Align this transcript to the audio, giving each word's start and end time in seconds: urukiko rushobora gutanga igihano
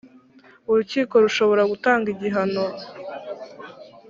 urukiko 0.71 1.13
rushobora 1.23 1.63
gutanga 1.71 2.07
igihano 2.13 2.63